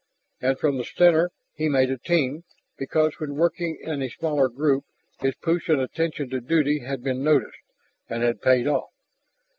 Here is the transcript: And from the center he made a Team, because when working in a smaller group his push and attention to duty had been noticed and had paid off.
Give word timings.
And 0.41 0.57
from 0.57 0.77
the 0.79 0.83
center 0.83 1.29
he 1.53 1.69
made 1.69 1.91
a 1.91 1.97
Team, 1.99 2.43
because 2.75 3.19
when 3.19 3.35
working 3.35 3.77
in 3.83 4.01
a 4.01 4.09
smaller 4.09 4.49
group 4.49 4.83
his 5.19 5.35
push 5.35 5.69
and 5.69 5.79
attention 5.79 6.27
to 6.31 6.41
duty 6.41 6.79
had 6.79 7.03
been 7.03 7.23
noticed 7.23 7.59
and 8.09 8.23
had 8.23 8.41
paid 8.41 8.65
off. 8.67 8.89